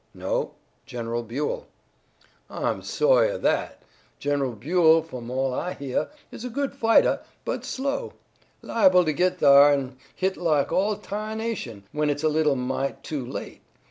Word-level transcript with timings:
"No, 0.15 0.55
General 0.87 1.21
Buell." 1.21 1.67
"I'm 2.49 2.81
so'y 2.81 3.27
of 3.27 3.43
that. 3.43 3.83
Gen'ral 4.17 4.53
Buell, 4.53 5.03
f'om 5.03 5.29
all 5.29 5.53
I 5.53 5.73
heah, 5.75 6.09
is 6.31 6.43
a 6.43 6.49
good 6.49 6.73
fightah, 6.73 7.21
but 7.45 7.63
slow. 7.63 8.13
Liable 8.63 9.05
to 9.05 9.13
git 9.13 9.37
thar, 9.37 9.71
an' 9.71 9.97
hit 10.15 10.37
like 10.37 10.71
all 10.71 10.95
ta'nation, 10.95 11.83
when 11.91 12.09
it's 12.09 12.23
a 12.23 12.29
little 12.29 12.55
mite 12.55 13.03
too 13.03 13.23
late. 13.23 13.61